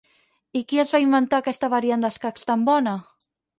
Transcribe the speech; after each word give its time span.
I 0.59 0.63
qui 0.71 0.79
es 0.83 0.93
va 0.95 1.01
inventar 1.03 1.41
aquesta 1.45 1.71
variant 1.75 2.07
d'escacs 2.09 2.51
tan 2.51 2.67
bona? 2.73 2.99